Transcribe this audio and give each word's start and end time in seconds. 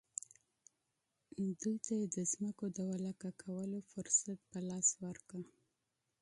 دوی 1.61 1.75
ته 1.85 1.91
یې 1.99 2.05
د 2.15 2.17
ځمکو 2.31 2.65
د 2.77 2.79
ولکه 2.91 3.29
کولو 3.41 3.79
فرصت 3.91 4.39
په 4.51 4.59
لاس 4.67 4.87
ورکاوه. 5.05 5.49